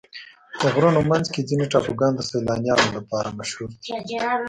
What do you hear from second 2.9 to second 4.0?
لپاره مشهوره دي.